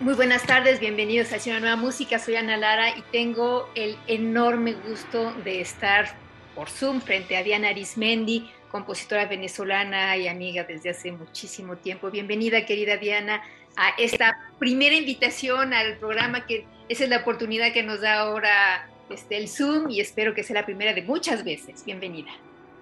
[0.00, 2.20] Muy buenas tardes, bienvenidos a Una Nueva Música.
[2.20, 6.06] Soy Ana Lara y tengo el enorme gusto de estar
[6.54, 12.12] por Zoom frente a Diana Arismendi, compositora venezolana y amiga desde hace muchísimo tiempo.
[12.12, 13.42] Bienvenida, querida Diana,
[13.76, 18.88] a esta primera invitación al programa que esa es la oportunidad que nos da ahora
[19.10, 21.84] este, el Zoom y espero que sea la primera de muchas veces.
[21.84, 22.30] Bienvenida.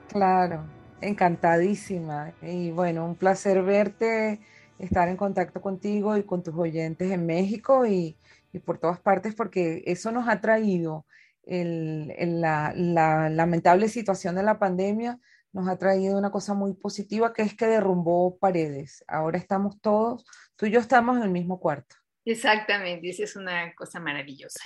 [0.08, 0.66] Claro,
[1.00, 4.38] encantadísima y bueno, un placer verte
[4.78, 8.16] estar en contacto contigo y con tus oyentes en México y,
[8.64, 11.04] por todas partes, porque eso nos ha traído
[11.44, 15.18] la, lamentable situación de la pandemia,
[15.52, 19.04] nos ha traído una cosa muy positiva que es que derrumbó paredes.
[19.08, 20.24] Ahora estamos todos,
[20.56, 21.96] tú y yo estamos en el mismo cuarto.
[22.24, 24.60] Exactamente, esa es una cosa maravillosa.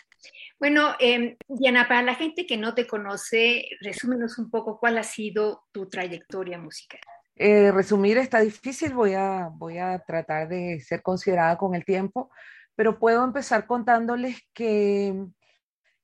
[0.59, 5.03] Bueno, eh, Diana, para la gente que no te conoce, resúmenos un poco cuál ha
[5.03, 7.01] sido tu trayectoria musical.
[7.43, 12.31] Eh, resumir está difícil, voy a, voy a tratar de ser considerada con el tiempo,
[12.77, 15.25] pero puedo empezar contándoles que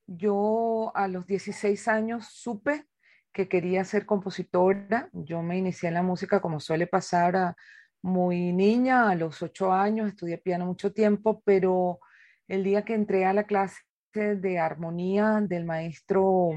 [0.07, 2.87] yo a los 16 años supe
[3.31, 5.09] que quería ser compositora.
[5.13, 7.55] Yo me inicié en la música como suele pasar a
[8.01, 11.99] muy niña, a los 8 años, estudié piano mucho tiempo, pero
[12.47, 13.83] el día que entré a la clase
[14.15, 16.49] de armonía del maestro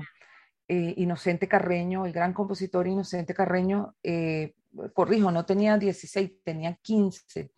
[0.68, 4.54] eh, Inocente Carreño, el gran compositor Inocente Carreño, eh,
[4.92, 7.50] corrijo, no tenía 16, tenía 15.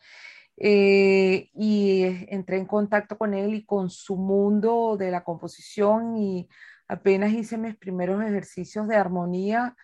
[0.57, 6.49] Eh, y entré en contacto con él y con su mundo de la composición y
[6.89, 9.75] apenas hice mis primeros ejercicios de armonía,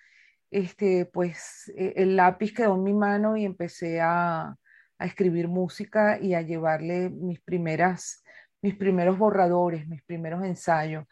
[0.50, 4.56] este, pues e, el lápiz quedó en mi mano y empecé a,
[4.98, 8.22] a escribir música y a llevarle mis primeras,
[8.62, 11.06] mis primeros borradores, mis primeros ensayos.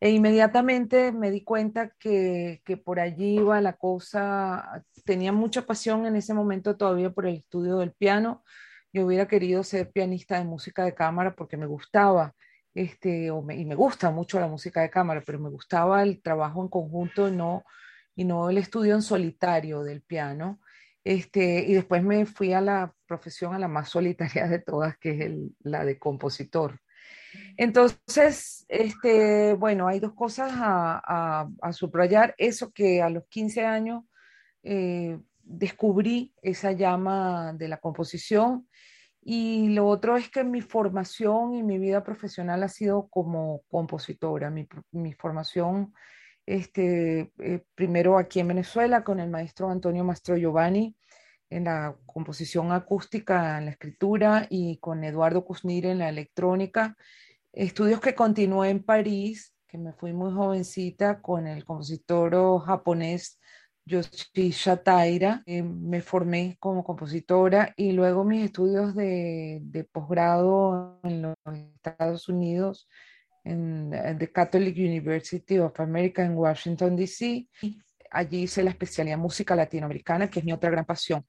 [0.00, 6.06] E inmediatamente me di cuenta que, que, por allí iba la cosa, tenía mucha pasión
[6.06, 8.44] en ese momento todavía por el estudio del piano.
[8.92, 12.34] Yo hubiera querido ser pianista de música de cámara porque me gustaba,
[12.74, 16.68] este, y me gusta mucho la música de cámara, pero me gustaba el trabajo en
[16.68, 17.64] conjunto no,
[18.14, 20.60] y no el estudio en solitario del piano.
[21.04, 25.24] Este, y después me fui a la profesión, a la más solitaria de todas, que
[25.24, 26.80] es la de compositor.
[27.56, 32.34] Entonces, este, bueno, hay dos cosas a, subrayar.
[32.38, 34.04] Eso que a los 15 años
[34.62, 38.68] eh, descubrí esa llama de la composición
[39.30, 44.50] y lo otro es que mi formación y mi vida profesional ha sido como compositora.
[44.50, 45.92] Mi, formación,
[46.46, 50.96] este, eh, primero aquí en Venezuela con el maestro Antonio Mastro Giovanni
[51.50, 56.96] en la composición acústica, en la escritura y con Eduardo Kuznir en la electrónica
[57.58, 63.40] Estudios que continué en París, que me fui muy jovencita con el compositor japonés
[63.84, 65.42] Yoshihisa Taira.
[65.44, 71.34] Eh, me formé como compositora y luego mis estudios de, de posgrado en los
[71.74, 72.88] Estados Unidos,
[73.42, 73.90] en
[74.20, 77.48] the Catholic University of America en Washington, D.C.
[78.12, 81.26] Allí hice la especialidad música latinoamericana, que es mi otra gran pasión.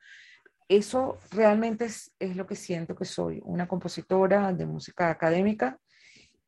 [0.68, 5.80] Eso realmente es lo que siento que soy, una compositora de música académica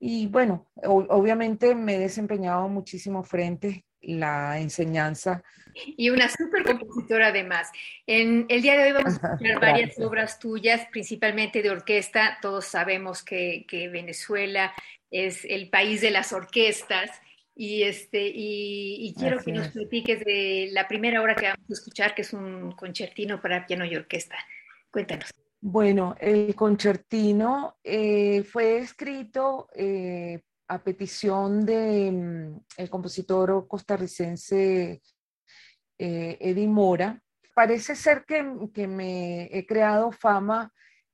[0.03, 5.44] y bueno, obviamente me he desempeñado muchísimo frente la enseñanza.
[5.75, 7.69] Y una súper compositora además.
[8.07, 12.39] En el día de hoy vamos a escuchar varias obras tuyas, principalmente de orquesta.
[12.42, 14.74] Todos sabemos que, que, Venezuela
[15.12, 17.12] es el país de las orquestas.
[17.56, 22.15] Y, este, y, quiero que nos platiques de la primera obra que vamos a escuchar,
[22.15, 24.36] que es un concertino para piano y orquesta.
[24.89, 25.31] Cuéntanos.
[25.63, 35.02] Bueno, el concertino eh, fue escrito eh, a petición del mm, el compositor costarricense
[36.00, 37.22] eh, Eddie Mora,
[37.54, 38.44] Parece ser que,
[38.74, 40.72] que me he creado fama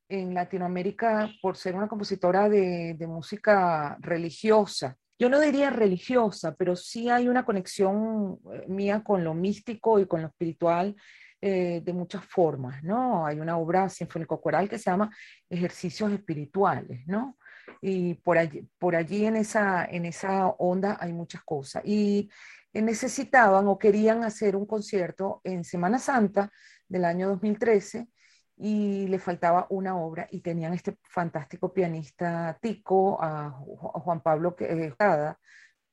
[0.08, 4.96] en Latinoamérica por ser una compositora de, de, música religiosa.
[5.18, 10.06] Yo no diría religiosa, pero sí hay una conexión eh, mía con lo místico y
[10.06, 10.94] con lo espiritual
[11.40, 13.26] eh, de muchas formas, ¿no?
[13.26, 15.10] Hay una obra sinfónico-coral que se llama
[15.48, 17.38] Ejercicios Espirituales, ¿no?
[17.80, 21.82] Y por allí, por allí en, esa, en esa onda hay muchas cosas.
[21.84, 22.28] Y
[22.72, 26.50] necesitaban o querían hacer un concierto en Semana Santa
[26.88, 28.08] del año 2013
[28.56, 35.38] y le faltaba una obra y tenían este fantástico pianista Tico, a Juan Pablo Quejada,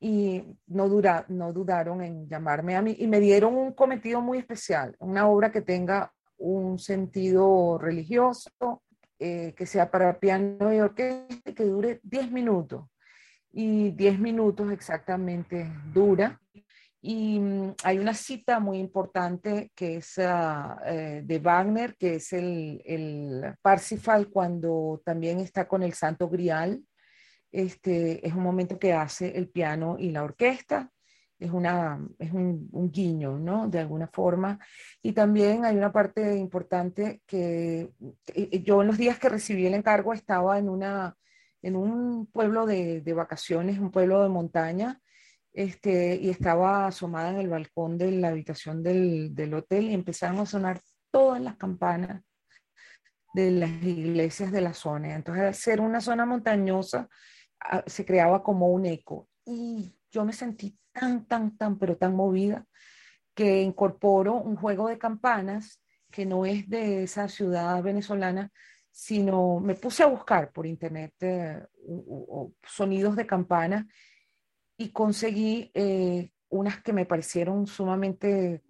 [0.06, 4.38] y no, dura, no dudaron en llamarme a mí y me dieron un cometido muy
[4.38, 8.84] especial, una obra que tenga un sentido religioso,
[9.18, 12.86] eh, que sea para piano y orquesta, que dure 10 minutos.
[13.52, 16.40] Y 10 minutos exactamente dura.
[17.01, 22.31] Y mm, hay una cita muy importante que es ah, eh, de Wagner, que es
[22.31, 26.84] el, el Parsifal cuando también está con el Santo Grial.
[27.56, 30.92] Este, es un momento que hace el piano y la orquesta.
[31.40, 33.69] Es, una, es un, un, guiño, ¿no?
[33.69, 34.60] De alguna forma.
[35.02, 37.92] Y también hay una parte importante que
[38.62, 41.16] yo en los días que recibí el encargo estaba en, una,
[41.62, 45.01] en un pueblo de, de vacaciones, un pueblo de montaña,
[45.54, 50.40] este, y estaba asomada en el balcón de la habitación del, del, hotel y empezaron
[50.40, 52.22] a sonar todas las campanas
[53.34, 55.16] de las iglesias de la zona.
[55.16, 57.08] Entonces, al ser una zona montañosa,
[57.85, 59.29] se creaba como un eco.
[59.45, 62.65] Y yo me sentí tan, tan, tan, pero tan movida
[63.33, 68.51] que incorporo un juego de campanas que no es de esa ciudad venezolana,
[68.89, 71.62] sino me puse a buscar por internet eh,
[72.63, 73.85] sonidos de campanas
[74.77, 78.63] y conseguí eh, unas que me parecieron sumamente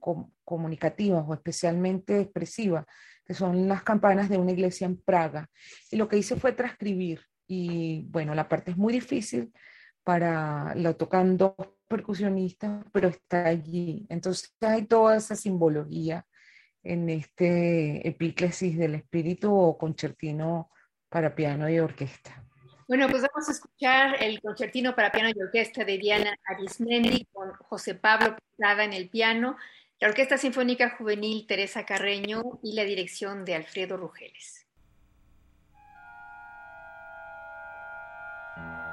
[0.44, 2.86] comunicativas o especialmente expresivas,
[3.24, 5.48] que son las campanas de una iglesia en Praga.
[5.92, 7.22] Y lo que hice fue transcribir.
[7.48, 9.54] Y bueno, la parte es muy difícil
[10.04, 11.54] para lo tocan dos
[11.88, 14.06] percusionistas, pero está allí.
[14.10, 16.26] Entonces hay toda esa simbología
[16.84, 20.70] en este epíclesis del espíritu o concertino
[21.10, 22.44] para piano y orquesta.
[22.88, 27.52] Bueno, pues vamos a escuchar el concertino para piano y orquesta de Diana Arismendi con
[27.54, 29.58] José Pablo Prada en el piano,
[30.00, 34.65] la Orquesta Sinfónica Juvenil Teresa Carreño y la dirección de Alfredo Rugeles.
[38.58, 38.85] Música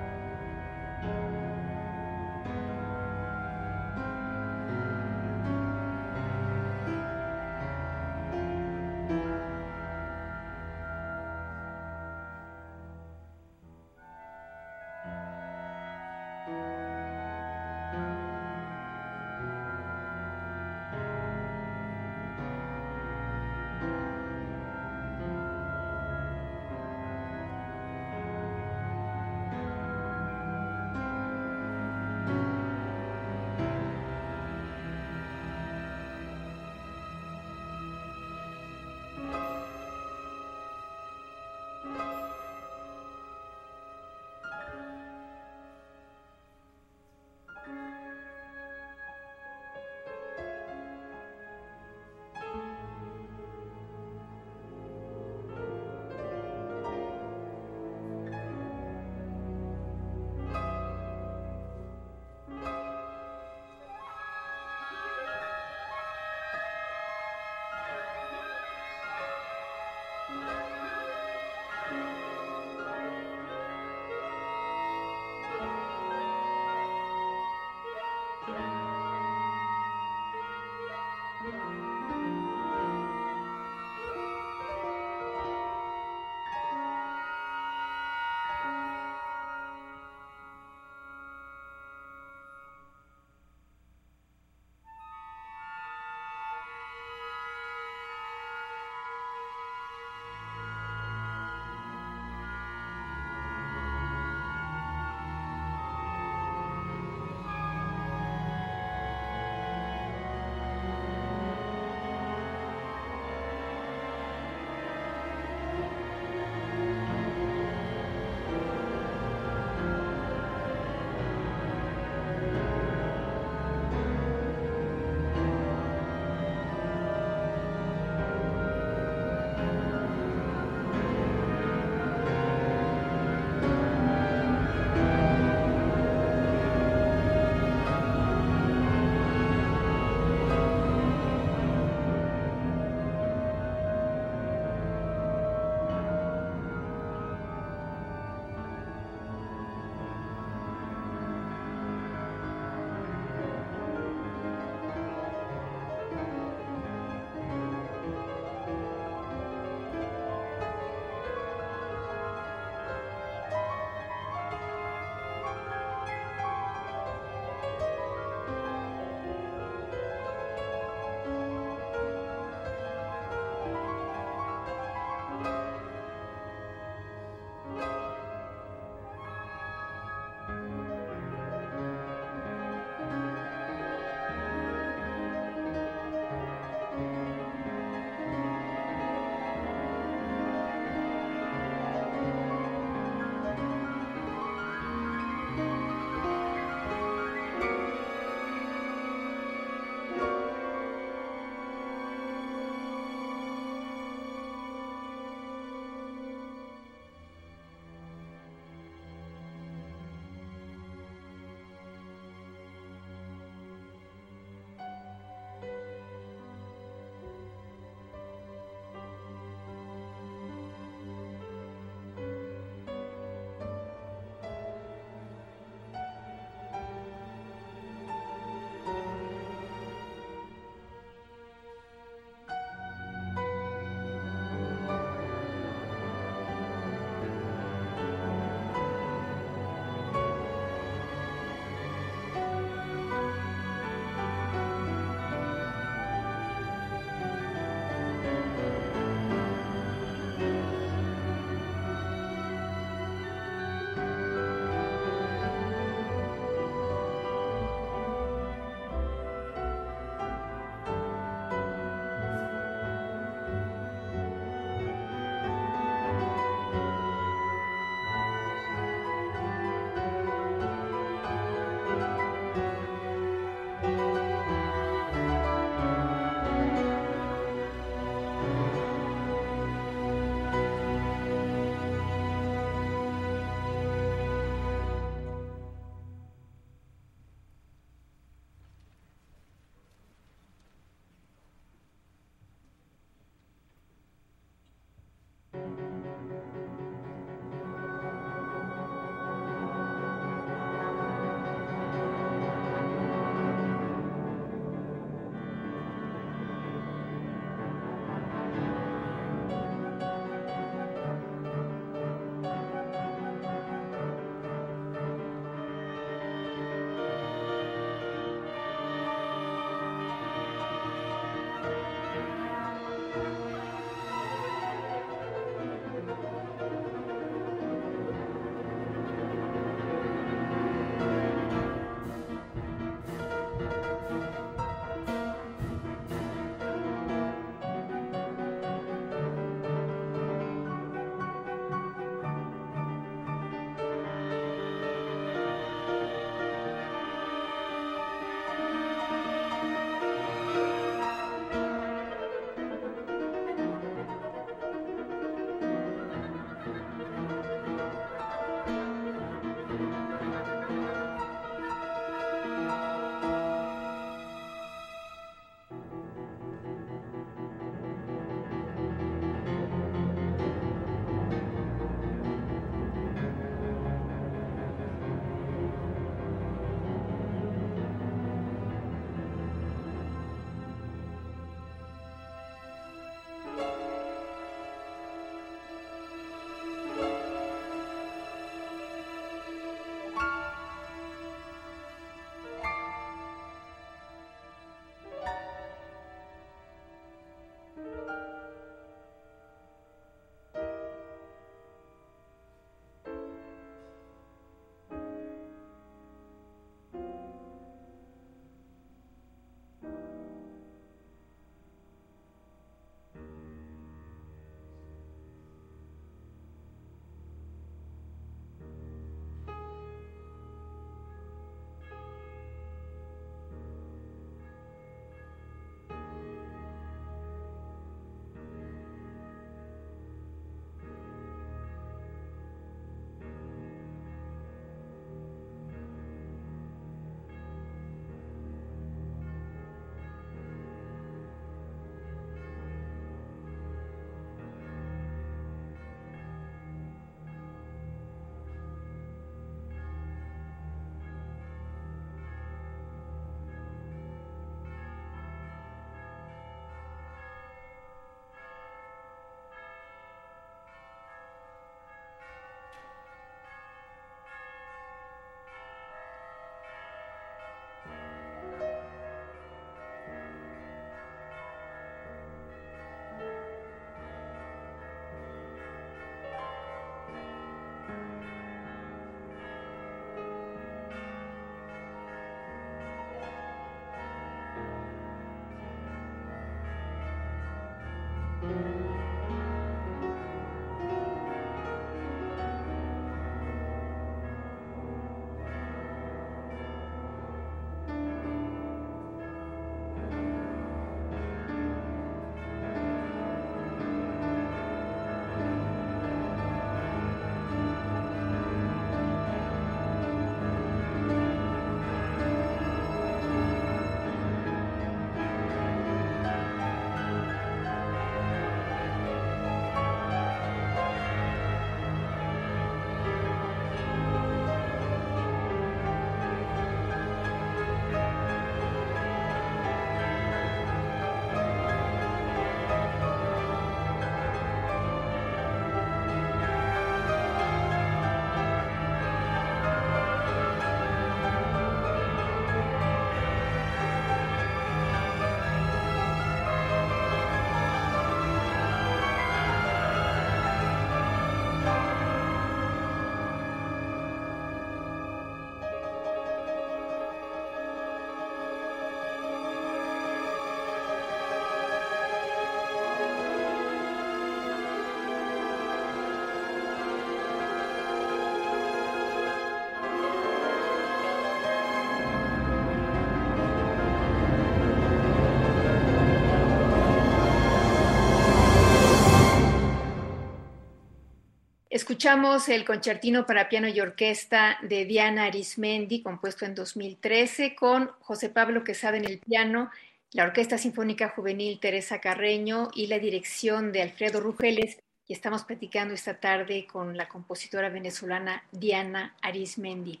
[582.02, 588.28] Escuchamos el concertino para piano y orquesta de Diana Arismendi, compuesto en 2013, con José
[588.28, 589.70] Pablo Quesada en el piano,
[590.10, 594.78] la Orquesta Sinfónica Juvenil Teresa Carreño y la dirección de Alfredo Rugeles.
[595.06, 600.00] Y estamos platicando esta tarde con la compositora venezolana Diana Arismendi.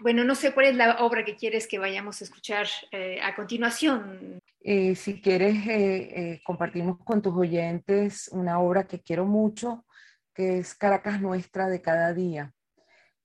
[0.00, 3.36] Bueno, no sé cuál es la obra que quieres que vayamos a escuchar eh, a
[3.36, 4.40] continuación.
[4.60, 9.84] Eh, si quieres, eh, compartimos con tus oyentes una obra que quiero mucho,
[10.38, 12.54] que es Caracas Nuestra de cada día,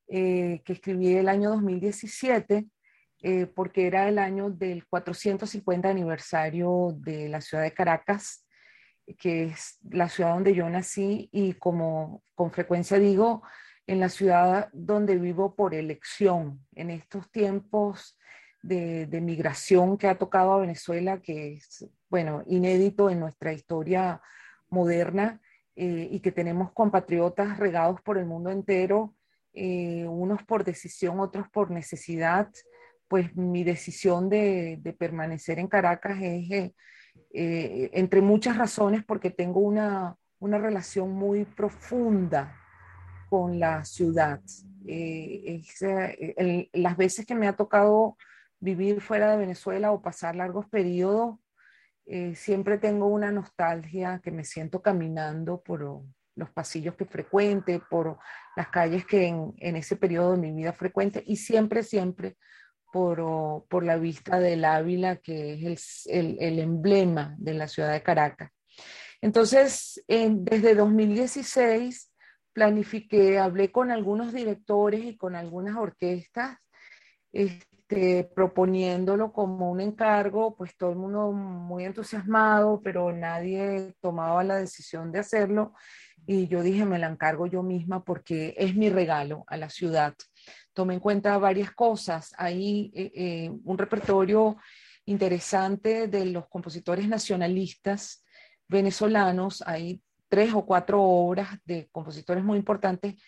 [0.08, 2.66] que escribí el año 2017
[3.54, 8.48] porque era el año del 450 aniversario de la ciudad de Caracas,
[9.20, 13.44] que es la ciudad donde yo nací y como con frecuencia digo,
[13.86, 18.18] en la ciudad donde vivo por elección, en estos tiempos
[18.64, 24.20] de, migración que ha tocado a Venezuela, que es, bueno, inédito en nuestra historia
[24.68, 25.40] moderna
[25.76, 29.16] eh, y que tenemos compatriotas regados por el mundo entero,
[29.54, 32.50] eh, unos por decisión, otros por necesidad,
[33.08, 36.72] pues mi decisión de, permanecer en Caracas es,
[37.34, 42.56] eh, entre muchas razones, porque tengo una, una relación muy profunda
[43.30, 44.42] con la ciudad.
[44.86, 45.62] Eh,
[46.74, 48.18] las veces que me ha tocado
[48.60, 51.40] vivir fuera de Venezuela o pasar largos periodos,
[52.06, 56.04] eh, siempre tengo una nostalgia que me siento caminando por
[56.36, 58.18] los pasillos que frecuente, por
[58.56, 62.36] las calles que en, ese periodo de mi vida frecuente y siempre, siempre
[62.92, 68.04] por, por la vista del Ávila, que es el, el, emblema de la ciudad de
[68.04, 68.52] Caracas.
[69.22, 72.12] Entonces, desde 2016
[72.52, 76.58] planifiqué, hablé con algunos directores y con algunas orquestas,
[77.32, 77.73] este,
[78.34, 85.12] proponiéndolo como un encargo, pues todo el mundo muy entusiasmado, pero nadie tomaba la decisión
[85.12, 85.74] de hacerlo.
[86.26, 90.16] Y yo dije, me la encargo yo misma porque es mi regalo a la ciudad.
[90.74, 92.34] Tomé en cuenta varias cosas.
[92.38, 94.58] Hay eh, eh, un repertorio
[95.06, 98.24] interesante de los compositores nacionalistas
[98.68, 99.62] venezolanos.
[99.68, 103.22] Hay tres o cuatro obras de compositores muy importantes,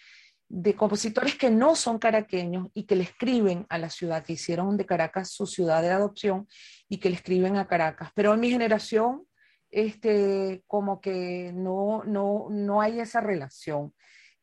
[0.47, 4.77] de compositores que no son caraqueños y que le escriben a la ciudad, que hicieron
[4.77, 6.47] de Caracas su ciudad de adopción
[6.87, 8.11] y que le escriben a Caracas.
[8.13, 9.25] Pero en mi generación,
[9.69, 13.93] este, como que no, no, no hay esa relación.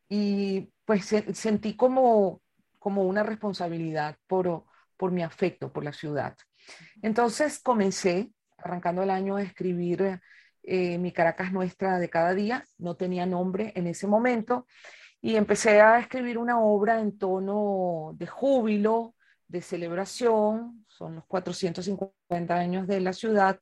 [0.09, 2.43] Y pues sentí como,
[2.79, 4.65] como una responsabilidad por,
[4.97, 6.37] por mi afecto por la ciudad.
[7.01, 10.21] Entonces comencé, arrancando el año, a escribir
[10.65, 14.67] eh, mi Caracas Nuestra de cada día, no tenía nombre en ese momento,
[15.23, 19.15] y empecé a escribir una obra en tono de júbilo,
[19.47, 23.61] de celebración, son los 450 años de la ciudad,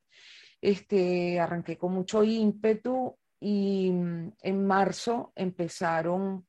[0.62, 6.46] este, arranqué con mucho ímpetu y mm, en marzo empezaron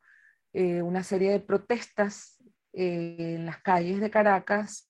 [0.54, 2.38] eh, una serie de protestas
[2.72, 4.88] eh, en las calles de Caracas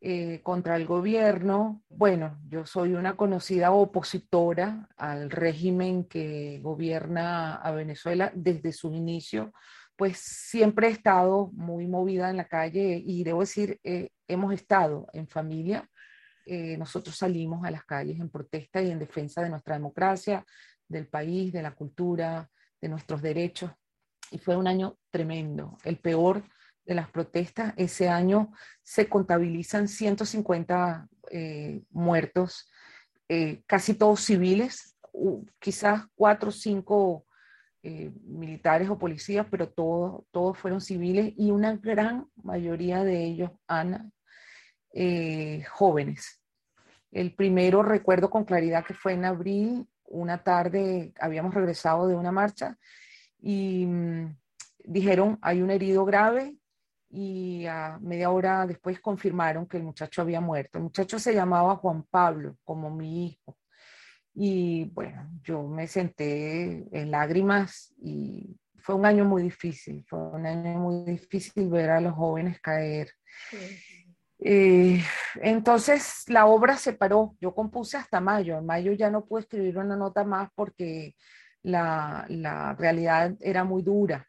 [0.00, 1.82] eh, contra el gobierno.
[1.88, 9.52] Bueno, yo soy una conocida opositora al régimen que gobierna a Venezuela desde su inicio,
[9.96, 15.08] pues siempre he estado muy movida en la calle y debo decir, eh, hemos estado
[15.12, 15.90] en familia.
[16.46, 20.44] Eh, nosotros salimos a las calles en protesta y en defensa de nuestra democracia,
[20.86, 22.48] del país, de la cultura,
[22.80, 23.72] de nuestros derechos.
[24.30, 26.44] Y fue un año tremendo, el peor
[26.88, 27.74] de las protestas.
[27.76, 28.50] Ese año
[28.82, 32.68] se contabilizan 150 eh, muertos,
[33.28, 34.96] eh, casi todos civiles,
[35.58, 37.26] quizás cuatro o cinco
[37.82, 44.10] eh, militares o policías, pero todos, fueron civiles y una gran mayoría de ellos, Ana,
[45.70, 46.40] jóvenes.
[47.12, 52.32] El primero recuerdo con claridad que fue en abril, una tarde, habíamos regresado de una
[52.32, 52.78] marcha
[53.38, 54.36] y mm,
[54.84, 56.57] dijeron, hay un herido grave,
[57.10, 60.78] y a media hora después confirmaron que el muchacho había muerto.
[60.78, 63.56] El muchacho se llamaba Juan Pablo, como mi hijo.
[64.34, 70.46] Y bueno, yo me senté en lágrimas y fue un año muy difícil, fue un
[70.46, 73.10] año muy difícil ver a los jóvenes caer.
[74.40, 75.02] Eh,
[75.42, 79.78] entonces la obra se paró, yo compuse hasta mayo, en mayo ya no pude escribir
[79.78, 81.16] una nota más porque
[81.62, 84.27] la realidad era muy dura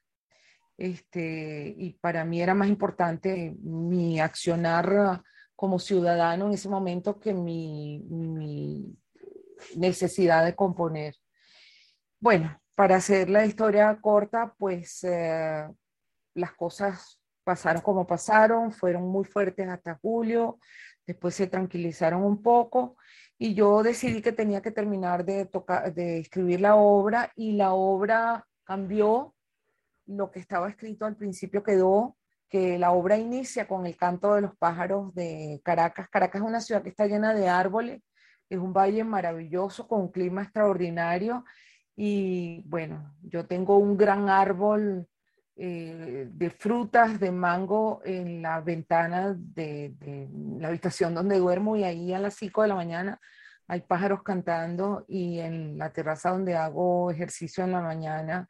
[0.79, 5.21] este, y para mí era más importante mi accionar
[5.53, 8.95] como ciudadano en ese momento que mi,
[9.75, 11.15] necesidad de componer.
[12.21, 15.67] Bueno, para hacer la historia corta, pues eh,
[16.33, 20.59] las cosas pasaron como pasaron, fueron muy fuertes hasta julio,
[21.05, 22.95] después se tranquilizaron un poco
[23.37, 27.73] y yo decidí que tenía que terminar de, tocar, de escribir la obra y la
[27.73, 29.35] obra cambió
[30.09, 32.17] lo que estaba escrito al principio quedó,
[32.49, 36.09] que la obra inicia con el canto de los pájaros de Caracas.
[36.09, 38.01] Caracas es una ciudad que está llena de árboles,
[38.49, 41.45] es un valle maravilloso con un clima extraordinario
[41.95, 45.07] y bueno, yo tengo un gran árbol
[45.55, 51.83] eh, de frutas de mango en la ventana de, de, la habitación donde duermo y
[51.83, 53.19] ahí a las 5 de la mañana
[53.67, 58.47] hay pájaros cantando y en la terraza donde hago ejercicio en la mañana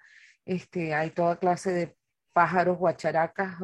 [0.50, 1.96] este, hay toda clase de
[2.34, 3.60] pájaros, guacharacas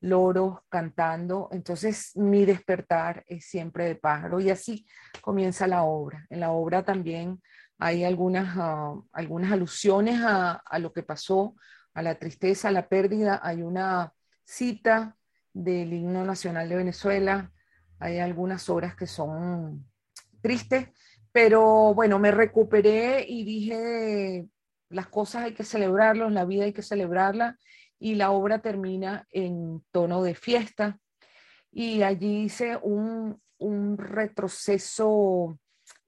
[0.00, 1.48] loros cantando.
[1.50, 4.86] Entonces mi despertar es siempre de pájaro y así
[5.20, 6.24] comienza la obra.
[6.30, 7.42] En la obra también
[7.78, 11.56] hay algunas, uh, algunas alusiones a, lo que pasó,
[11.94, 13.40] a la tristeza, a la pérdida.
[13.42, 14.12] Hay una
[14.44, 15.16] cita
[15.52, 17.50] del himno nacional de Venezuela.
[17.98, 19.84] Hay algunas obras que son
[20.40, 20.88] tristes,
[21.32, 24.48] pero bueno, me recuperé y dije,
[24.94, 27.58] las cosas hay que celebrarlas, la vida hay que celebrarla
[27.98, 30.98] y la obra termina en tono de fiesta.
[31.72, 35.58] Y allí hice un, un retroceso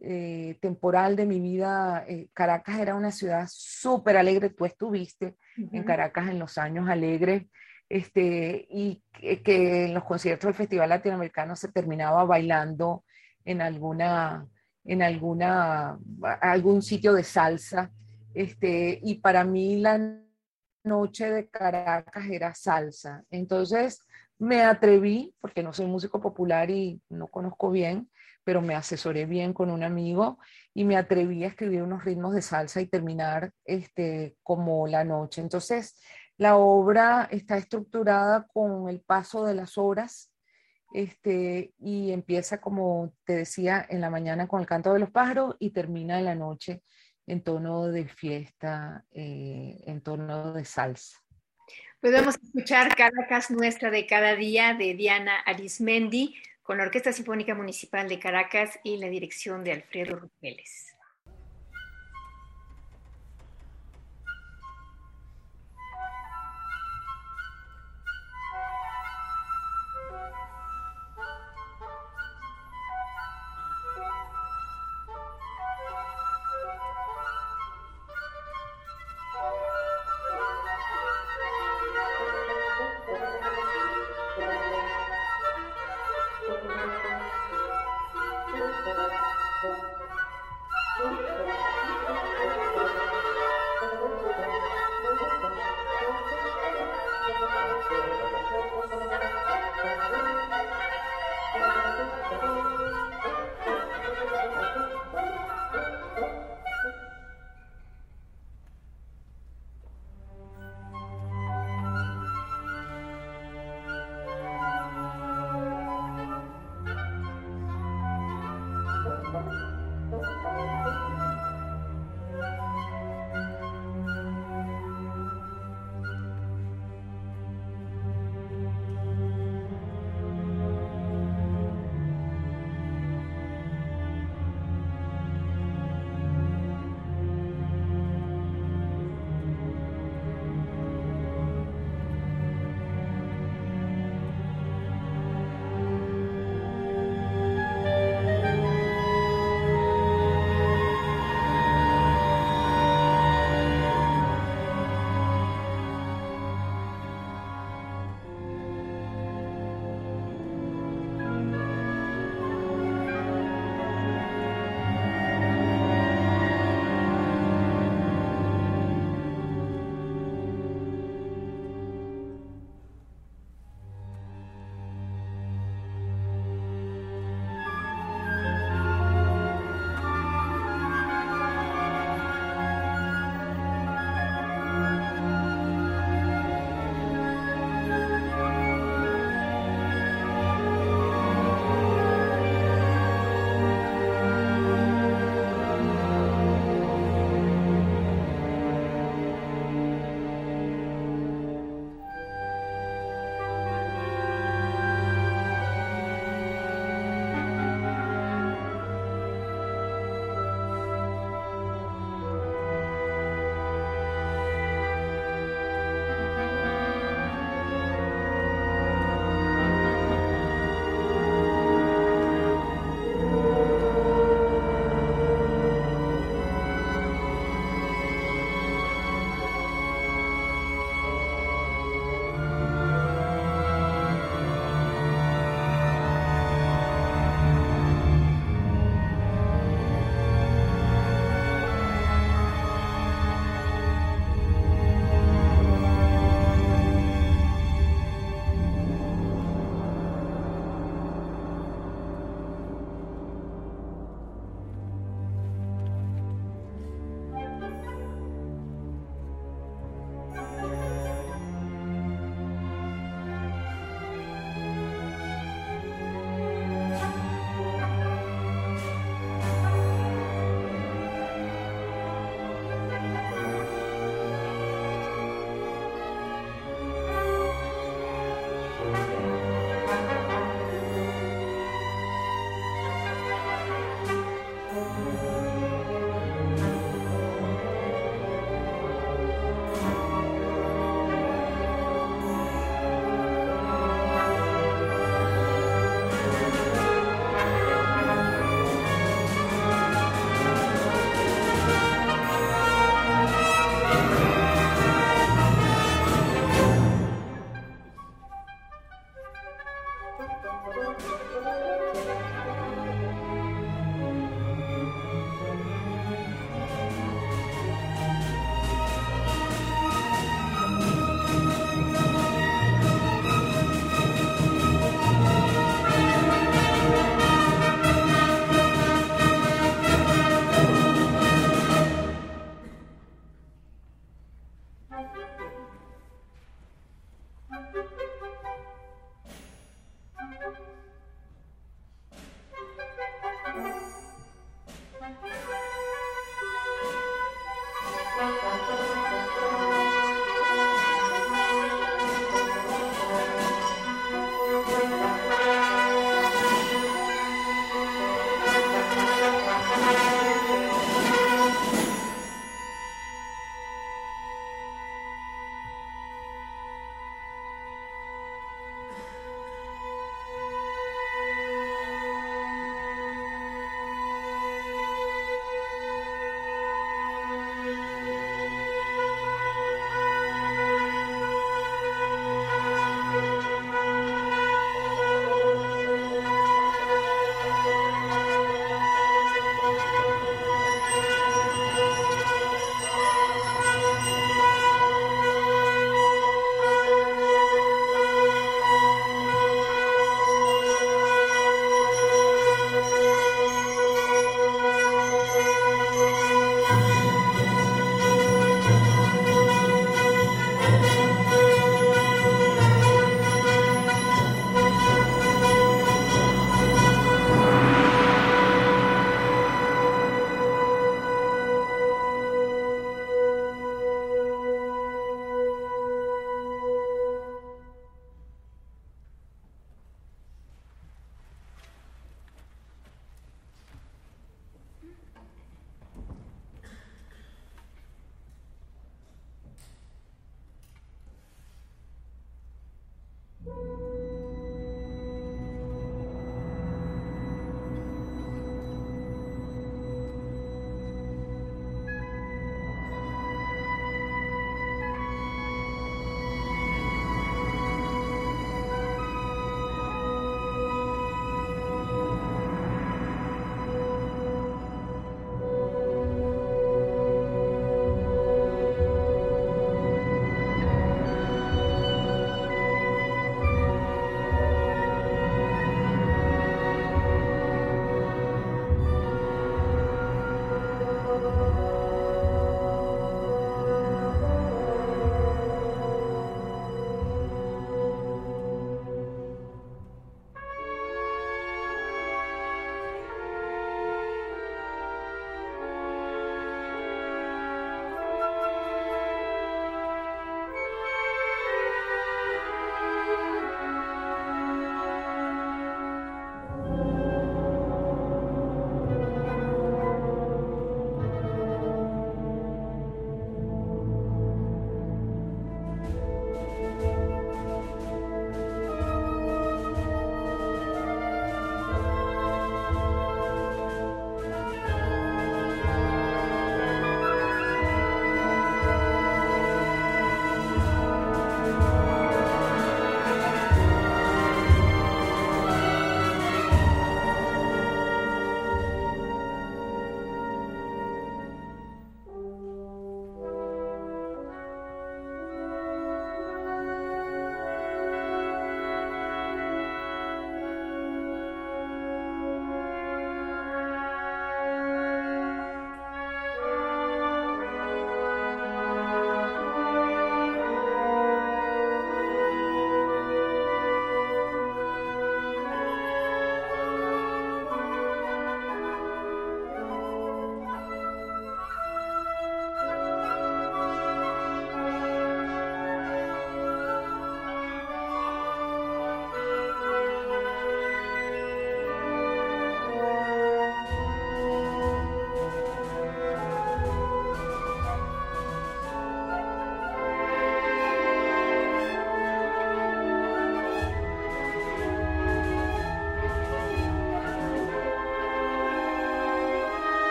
[0.00, 2.04] eh, temporal de mi vida.
[2.06, 5.68] Eh, Caracas era una ciudad súper alegre, tú estuviste uh -huh.
[5.72, 7.44] en Caracas en los años alegres,
[7.88, 13.04] este, y que, que, en los conciertos del Festival Latinoamericano se terminaba bailando
[13.44, 14.46] en alguna,
[14.84, 15.98] en alguna,
[16.40, 17.90] algún sitio de salsa.
[18.34, 20.20] Este, y para mí la
[20.82, 23.24] noche de Caracas era salsa.
[23.30, 24.00] Entonces
[24.38, 28.10] me atreví, porque no soy músico popular y no conozco bien,
[28.42, 30.38] pero me asesoré bien con un amigo
[30.74, 35.40] y me atreví a escribir unos ritmos de salsa y terminar este, como la noche.
[35.40, 35.98] Entonces,
[36.36, 40.32] la obra está estructurada con el paso de las horas
[40.92, 45.56] este, y empieza, como te decía, en la mañana con el canto de los pájaros
[45.58, 46.82] y termina en la noche
[47.26, 51.18] en tono de fiesta, eh, en tono de salsa.
[52.00, 57.12] Pues vamos a escuchar Caracas Nuestra de cada día de Diana Arismendi con la Orquesta
[57.12, 60.93] Sinfónica Municipal de Caracas y la dirección de Alfredo Rupeles.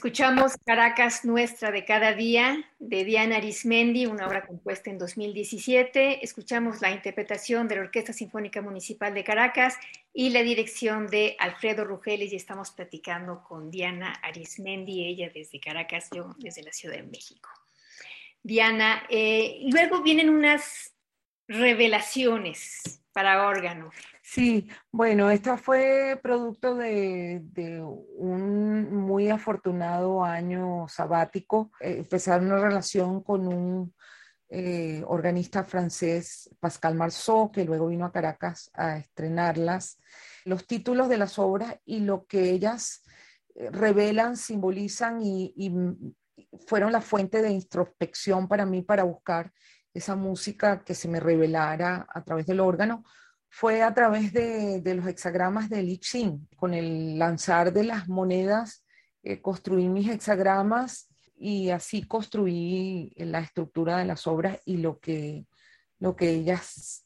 [0.00, 6.24] Escuchamos Caracas Nuestra de cada día de Diana Arismendi, una obra compuesta en 2017.
[6.24, 9.76] Escuchamos la interpretación de la Orquesta Sinfónica Municipal de Caracas
[10.14, 16.08] y la dirección de Alfredo Rugeles y estamos platicando con Diana Arismendi, ella desde Caracas,
[16.14, 17.50] yo desde la Ciudad de México.
[18.42, 20.94] Diana, eh, luego vienen unas
[21.46, 23.90] revelaciones para órgano.
[24.32, 27.42] Sí, bueno, esta fue producto de,
[28.16, 31.72] un muy afortunado año sabático.
[31.80, 33.92] Eh, empezar una relación con un
[34.48, 39.98] eh, organista francés, Pascal Marceau, que luego vino a Caracas a estrenarlas.
[40.44, 43.02] Los títulos de las obras y lo que ellas
[43.56, 45.72] eh, revelan, simbolizan y
[46.68, 49.52] fueron la fuente de introspección para mí para buscar
[49.92, 53.02] esa música que se me revelara a través del órgano
[53.50, 56.46] fue a través de, los hexagramas de Li Ching.
[56.56, 58.86] Con el lanzar de las monedas,
[59.22, 65.46] eh, construí mis hexagramas y así construí la estructura de las obras y lo que,
[65.98, 67.04] lo que ellas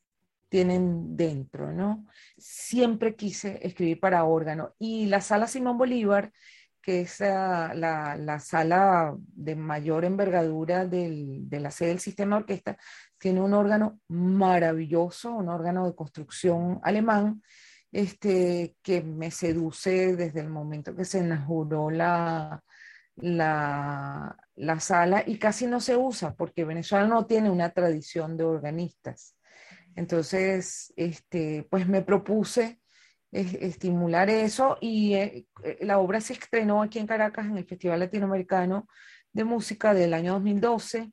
[0.50, 2.06] tienen dentro, ¿no?
[2.36, 4.74] Siempre quise escribir para órgano.
[4.78, 6.30] Y la sala Simón Bolívar,
[6.80, 12.76] que es la, la, sala de mayor envergadura del, de la sede del sistema orquesta,
[13.24, 17.42] tiene un órgano maravilloso, un órgano de construcción alemán,
[17.90, 22.62] este, que me seduce desde el momento que se inauguró la,
[23.16, 28.44] la, la, sala y casi no se usa porque Venezuela no tiene una tradición de
[28.44, 29.38] organistas.
[29.96, 32.78] Entonces, este, pues me propuse
[33.32, 38.00] estimular eso y eh, eh, la obra se estrenó aquí en Caracas en el Festival
[38.00, 38.86] Latinoamericano
[39.32, 41.10] de Música del año 2012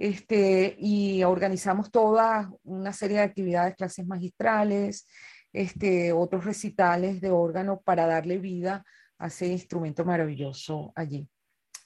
[0.00, 5.06] este, y organizamos toda una serie de actividades, clases magistrales,
[5.52, 8.82] este, otros recitales de órgano para darle vida
[9.18, 11.28] a ese instrumento maravilloso allí.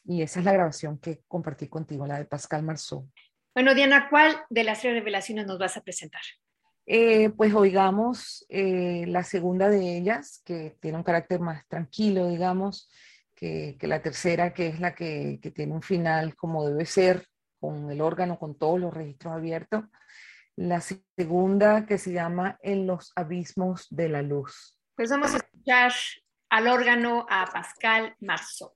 [0.04, 3.10] Y esa es la grabación que compartí contigo, la de Pascal Marceau.
[3.52, 6.22] Bueno, Diana, ¿cuál de las tres revelaciones nos vas a presentar?
[6.86, 12.88] Eh, pues oigamos eh, la segunda de ellas, que tiene un carácter más tranquilo, digamos,
[13.34, 17.26] que, que la tercera, que es la que, que, tiene un final como debe ser,
[17.64, 19.84] con el órgano, con todos los registros abiertos.
[20.54, 24.78] La segunda que se llama En los abismos de la luz.
[24.94, 25.92] Pues vamos a escuchar
[26.50, 28.72] al órgano a Pascal Marceau.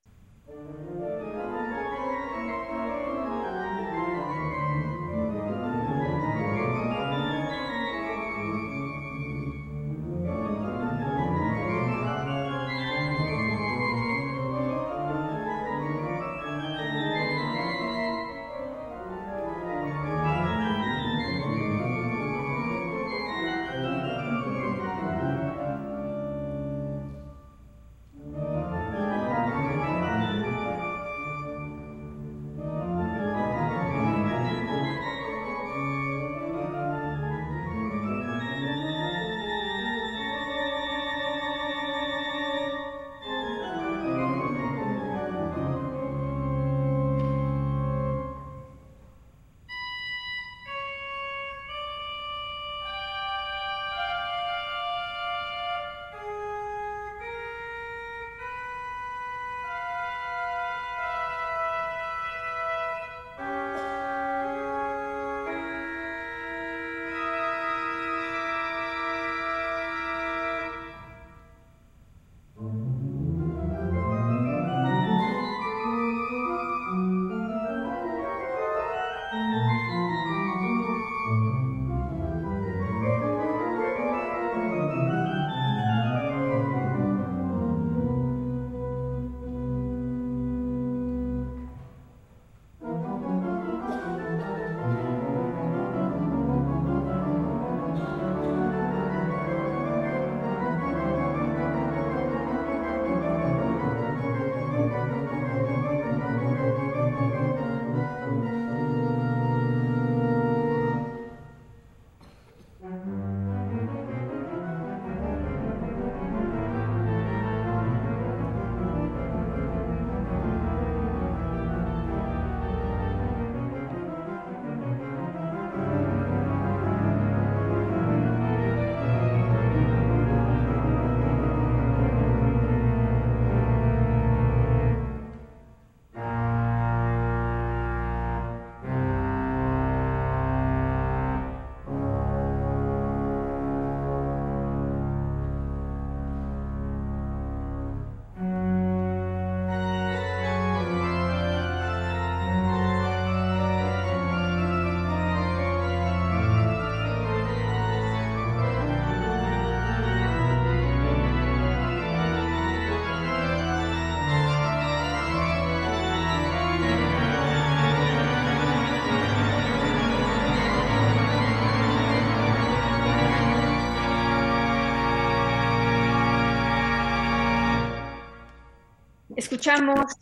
[179.58, 180.12] Escuchamos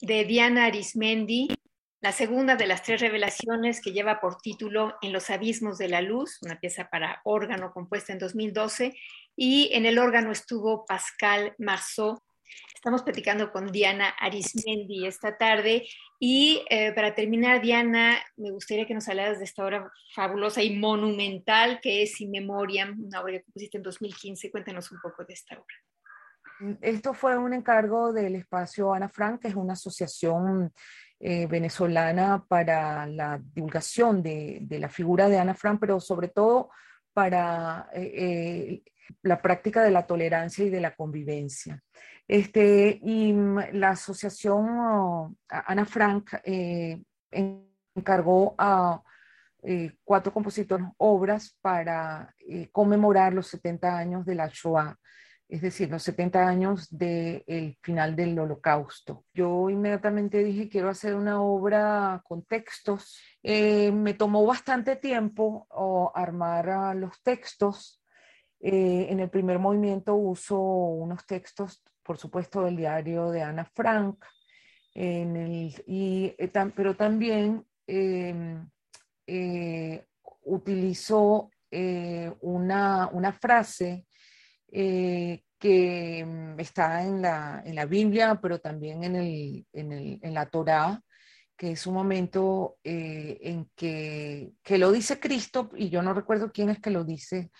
[0.00, 1.48] de Diana Arismendi,
[2.00, 6.00] la segunda de las tres revelaciones que lleva por título En los abismos de la
[6.02, 8.96] luz, una pieza para órgano compuesta en 2012,
[9.34, 12.22] y en el órgano estuvo Pascal Marceau.
[12.72, 15.88] Estamos platicando con Diana Arismendi esta tarde
[16.20, 20.76] y eh, para terminar, Diana, me gustaría que nos hablaras de esta obra fabulosa y
[20.76, 24.48] monumental que es In Memoriam, una obra que pusiste en 2015.
[24.52, 25.74] Cuéntanos un poco de esta obra.
[26.80, 30.72] Esto fue un encargo del espacio Ana Frank, que es una asociación
[31.18, 36.70] eh, venezolana para la divulgación de, la figura de Ana Frank, pero sobre todo
[37.14, 38.82] para eh, eh,
[39.22, 41.82] la práctica de la tolerancia y de la convivencia.
[42.28, 43.32] Este, y
[43.72, 46.34] la asociación Ana Frank
[47.94, 49.02] encargó a
[50.04, 52.34] cuatro compositores obras para
[52.70, 54.96] conmemorar los 70 años de la Shoah
[55.50, 59.24] es decir, los 70 años del final del holocausto.
[59.34, 63.18] Yo inmediatamente dije, quiero hacer una obra con textos.
[63.42, 65.66] Eh, me tomó bastante tiempo
[66.14, 68.00] armar los textos.
[68.60, 74.24] Eh, en el primer movimiento uso unos textos, por supuesto, del diario de Ana Frank,
[74.94, 78.68] y, eh, pero también em,
[80.44, 81.50] utilizo
[82.40, 84.06] una, una frase
[84.72, 90.18] eh, que mm, está en la, en la, Biblia, pero también en, el, en, el,
[90.22, 91.02] en la Torá,
[91.56, 96.52] que es un momento eh, en que, que, lo dice Cristo, y yo no recuerdo
[96.52, 97.50] quién es que lo dice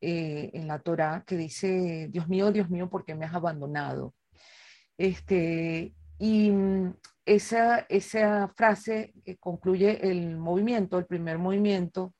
[0.00, 4.14] eh, en la Torá, que dice, Dios mío, Dios mío, ¿por qué me has abandonado?
[4.96, 6.94] Este, y mm,
[7.26, 12.14] esa, esa frase concluye el movimiento, el primer movimiento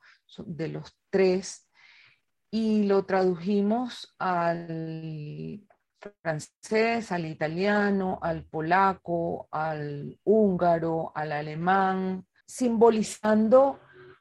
[0.47, 1.68] de los tres,
[2.55, 5.66] y lo tradujimos al
[6.20, 13.80] francés, al italiano, al polaco, al húngaro, al alemán, simbolizando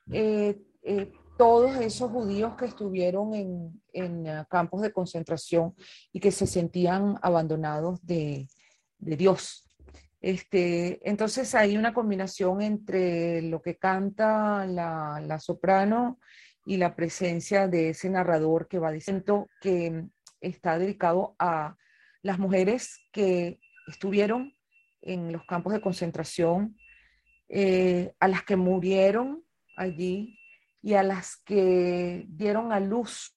[0.09, 5.75] eh, eh, todos esos judíos que estuvieron en, en, campos de concentración
[6.13, 8.47] y que se sentían abandonados de,
[8.97, 9.67] Dios.
[10.21, 16.19] Este, entonces hay una combinación entre lo que canta la soprano
[16.65, 20.05] y la presencia de ese narrador que va diciendo que
[20.39, 21.75] está dedicado a
[22.21, 24.53] las mujeres que estuvieron
[25.01, 26.77] en los campos de concentración,
[27.49, 29.43] eh, a las que murieron
[29.75, 30.37] allí
[30.81, 33.35] y a las que dieron a luz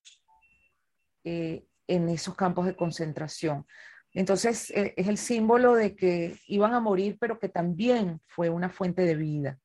[1.25, 3.67] eh, en esos campos de concentración.
[4.13, 8.71] Entonces eh, es el símbolo de que iban a morir, pero que también fue una
[8.71, 9.59] fuente de vida.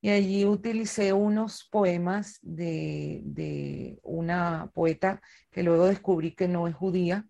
[0.00, 5.20] Y allí utilicé unos poemas de, una poeta
[5.50, 7.26] que luego descubrí que no es judía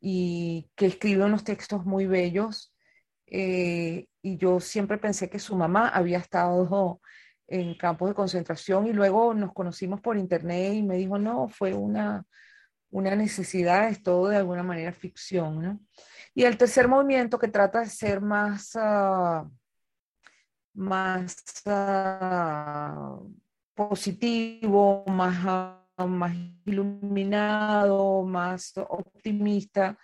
[0.00, 2.74] y que escribe unos textos muy bellos.
[3.26, 7.00] Eh, y yo siempre pensé que su mamá había estado
[7.48, 11.74] en campos de concentración y luego nos conocimos por internet y me dijo, no, fue
[11.74, 12.24] una,
[12.90, 15.86] una necesidad, es todo de alguna manera ficción.
[16.34, 18.70] Y el tercer movimiento que trata de ser más...
[18.74, 19.46] Ah,
[20.76, 21.36] más
[23.74, 29.98] positivo, más, ah, más iluminado, más optimista,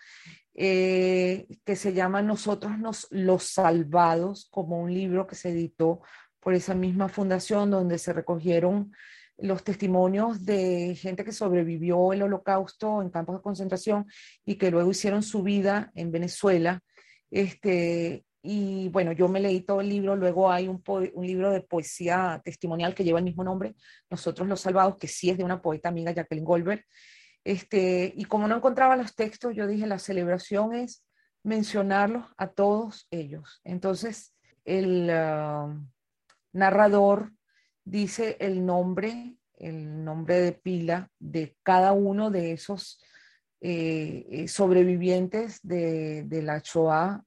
[0.55, 6.03] eh, que se llama Nosotros nos, los Salvados, como un libro que se editó
[6.41, 8.93] por esa misma fundación donde se recogieron
[9.39, 14.07] los testimonios de gente que sobrevivió el holocausto en campos de concentración
[14.45, 16.81] y que luego hicieron su vida en Venezuela.
[17.31, 21.61] Este, y bueno, yo me leí todo el libro, luego hay un, un, libro de
[21.61, 23.77] poesía testimonial que lleva el mismo nombre,
[24.11, 26.85] Nosotros los Salvados, que sí es de una poeta amiga, Jacqueline Goldberg.
[27.45, 31.05] Este, y como no encontraba los textos, yo dije, la celebración es
[31.45, 33.61] mencionarlos a todos ellos.
[33.63, 34.35] Entonces,
[34.65, 35.77] el ah,
[36.53, 37.33] narrador
[37.85, 43.01] dice el nombre, el nombre de pila de cada uno de esos
[43.61, 47.25] eh, eh, sobrevivientes de, de la Shoah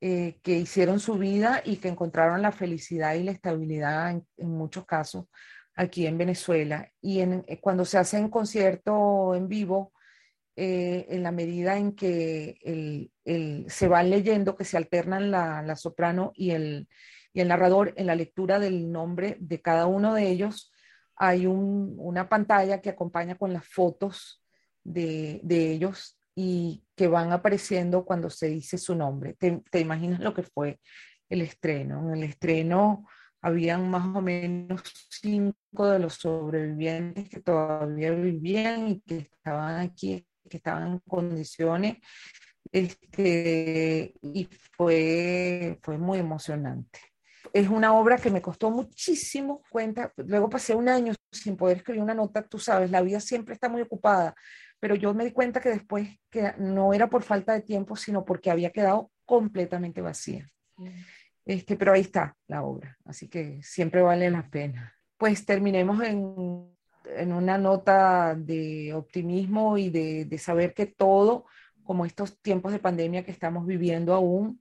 [0.00, 4.84] eh, que hicieron su vida y que encontraron la felicidad y la estabilidad en, muchos
[4.84, 5.24] casos
[5.74, 6.92] aquí en Venezuela.
[7.00, 9.94] Y en, eh, cuando se hace un concierto en vivo,
[10.54, 12.58] eh, en la medida en que
[13.24, 16.88] el, se van leyendo, que se alternan la, soprano y el,
[17.32, 20.72] y el, narrador en la lectura del nombre de cada uno de ellos,
[21.16, 24.42] hay una pantalla que acompaña con las fotos
[24.84, 29.34] de, de ellos y que van apareciendo cuando se dice su nombre.
[29.34, 30.78] ¿Te, imaginas lo que fue
[31.30, 32.00] el estreno?
[32.06, 33.08] En el estreno
[33.40, 40.26] habían más o menos cinco de los sobrevivientes que todavía vivían y que estaban aquí,
[40.48, 41.96] que estaban en condiciones
[42.70, 47.00] Este, y fue, fue muy emocionante.
[47.52, 50.12] Es una obra que me costó muchísimo cuenta.
[50.16, 53.68] Luego pasé un año sin poder escribir una nota, tú sabes, la vida siempre está
[53.68, 54.34] muy ocupada,
[54.80, 58.24] pero yo me di cuenta que después que no era por falta de tiempo, sino
[58.24, 60.50] porque había quedado completamente vacía.
[61.44, 64.92] Este, pero ahí está la obra, así que siempre vale la pena.
[65.16, 71.46] Pues terminemos en, en una nota de optimismo y de, de, saber que todo,
[71.84, 74.60] como estos tiempos de pandemia que estamos viviendo aún,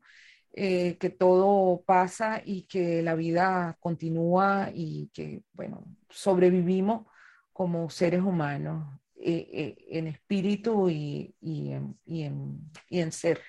[0.53, 7.07] eh, que todo pasa y que la vida continúa y que, bueno, sobrevivimos
[7.51, 8.87] como seres humanos
[9.25, 12.59] en espíritu y, y, en, en,
[12.89, 13.41] y en ser.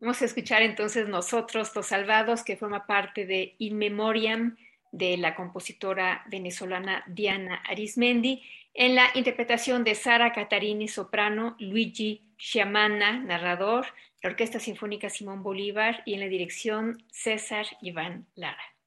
[0.00, 4.56] Vamos a escuchar entonces Nosotros los Salvados, que forma parte de In Memoriam
[4.92, 8.42] de la compositora venezolana Diana Arismendi,
[8.74, 13.86] en la interpretación de Sara Catarini, soprano, Luigi Chiamana, narrador,
[14.22, 18.77] la Orquesta Sinfónica Simón Bolívar y en la dirección César Iván Lara.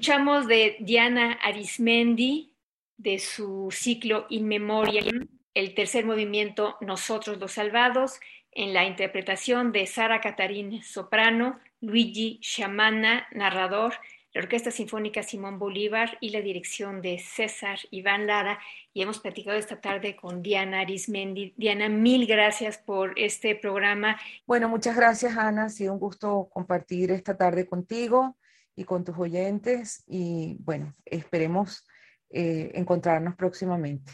[0.00, 2.56] Escuchamos de Diana Arismendi,
[2.96, 8.18] de su ciclo In Memoriam, el tercer movimiento Nosotros los Salvados,
[8.50, 13.92] en la interpretación de Sara Catarín Soprano, Luigi Shamana, narrador,
[14.32, 18.58] la Orquesta Sinfónica Simón Bolívar y la dirección de César Iván Lara.
[18.94, 21.52] Y hemos platicado esta tarde con Diana Arismendi.
[21.58, 24.18] Diana, mil gracias por este programa.
[24.46, 25.64] Bueno, muchas gracias, Ana.
[25.64, 28.38] Ha sido un gusto compartir esta tarde contigo
[28.80, 30.02] y con tus oyentes.
[30.06, 31.86] Y bueno, esperemos
[32.30, 34.10] eh, encontrarnos próximamente.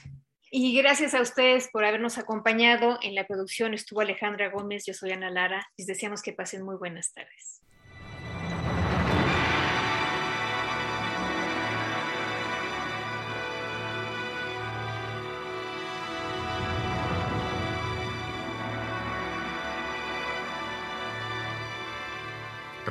[0.51, 2.99] Y gracias a ustedes por habernos acompañado.
[3.03, 5.65] En la producción estuvo Alejandra Gómez, yo soy Ana Lara.
[5.77, 7.63] Les deseamos que pasen muy buenas tardes.